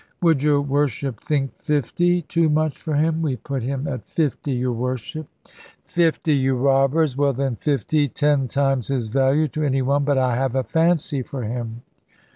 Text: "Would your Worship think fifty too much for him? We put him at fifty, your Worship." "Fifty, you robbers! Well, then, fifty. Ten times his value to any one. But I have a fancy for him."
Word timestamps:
"Would 0.23 0.41
your 0.41 0.63
Worship 0.63 1.19
think 1.19 1.53
fifty 1.59 2.23
too 2.23 2.49
much 2.49 2.75
for 2.81 2.95
him? 2.95 3.21
We 3.21 3.35
put 3.35 3.61
him 3.61 3.87
at 3.87 4.03
fifty, 4.03 4.53
your 4.53 4.73
Worship." 4.73 5.27
"Fifty, 5.83 6.33
you 6.33 6.57
robbers! 6.57 7.15
Well, 7.15 7.33
then, 7.33 7.53
fifty. 7.55 8.07
Ten 8.07 8.47
times 8.47 8.87
his 8.87 9.09
value 9.09 9.47
to 9.49 9.63
any 9.63 9.83
one. 9.83 10.03
But 10.03 10.17
I 10.17 10.35
have 10.37 10.55
a 10.55 10.63
fancy 10.63 11.21
for 11.21 11.43
him." 11.43 11.83